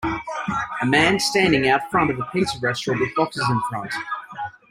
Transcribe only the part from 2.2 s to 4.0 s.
pizza restaurant with boxes in front.